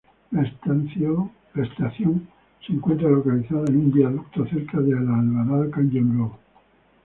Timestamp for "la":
0.31-0.41, 4.99-5.19